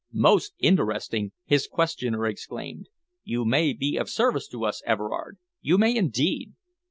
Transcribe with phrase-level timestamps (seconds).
[0.11, 2.89] "Most interesting!" his questioner exclaimed.
[3.23, 5.37] "You may be of service to us, Everard.
[5.61, 6.53] You may, indeed!